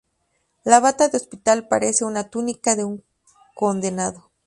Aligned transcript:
La 0.65 0.79
bata 0.79 1.09
de 1.09 1.17
hospital 1.17 1.67
parece 1.67 2.05
una 2.05 2.27
túnica 2.27 2.75
de 2.75 2.83
un 2.83 3.03
condenado. 3.53 4.31